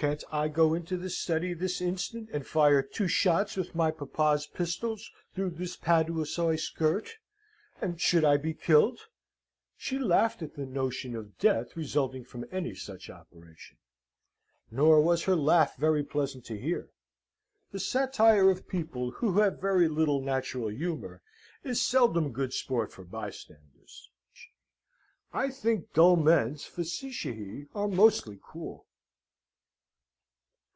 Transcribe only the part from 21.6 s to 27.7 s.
is seldom good sport for bystanders. I think dull men's faceticae